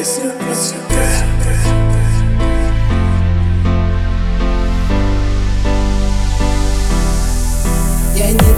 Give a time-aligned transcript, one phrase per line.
[0.00, 0.80] песню про тебя.
[8.16, 8.49] Я не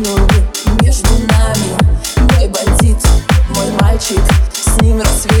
[0.00, 0.28] снова
[0.82, 1.76] между нами.
[2.32, 2.96] Мой бандит,
[3.54, 4.20] мой мальчик,
[4.52, 5.39] с ним рассвет.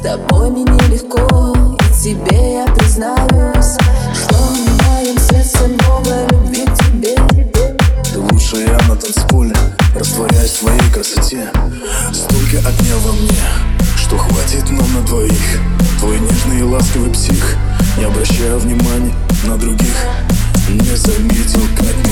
[0.00, 3.76] С тобой мне нелегко, и тебе я признаюсь
[4.14, 7.16] Что в моем сердце много любви к тебе.
[8.10, 9.54] Ты лучшая на танцполе,
[9.94, 11.50] растворяюсь в своей красоте.
[12.14, 13.42] Столько огня во мне,
[13.94, 15.60] что хватит нам на двоих.
[15.98, 17.56] Твой нежный и ласковый псих,
[17.98, 19.96] не обращая внимания на других.
[20.70, 22.09] Не заметил, как